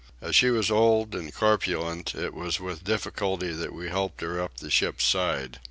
[0.19, 4.57] As she was old and corpulent it was with difficulty that we helped her up
[4.57, 5.59] the ship's side.